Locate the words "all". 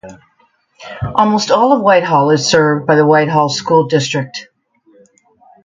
1.51-1.73